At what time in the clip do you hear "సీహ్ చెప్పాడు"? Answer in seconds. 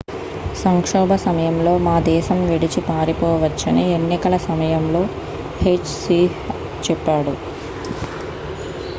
5.97-7.35